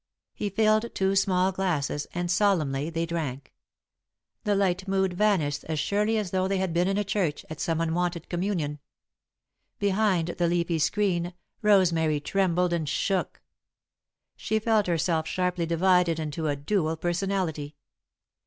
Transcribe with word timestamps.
He 0.33 0.49
filled 0.49 0.95
two 0.95 1.15
small 1.15 1.51
glasses, 1.51 2.07
and, 2.15 2.31
solemnly, 2.31 2.89
they 2.89 3.05
drank. 3.05 3.53
The 4.45 4.55
light 4.55 4.87
mood 4.87 5.13
vanished 5.13 5.63
as 5.65 5.77
surely 5.79 6.17
as 6.17 6.31
though 6.31 6.47
they 6.47 6.57
had 6.57 6.73
been 6.73 6.87
in 6.87 6.97
a 6.97 7.03
church, 7.03 7.45
at 7.51 7.59
some 7.59 7.79
unwonted 7.79 8.27
communion. 8.27 8.79
Behind 9.77 10.29
the 10.29 10.47
leafy 10.47 10.79
screen, 10.79 11.35
Rosemary 11.61 12.19
trembled 12.19 12.73
and 12.73 12.89
shook. 12.89 13.43
She 14.35 14.57
felt 14.57 14.87
herself 14.87 15.27
sharply 15.27 15.67
divided 15.67 16.17
into 16.19 16.47
a 16.47 16.55
dual 16.55 16.97
personality. 16.97 17.75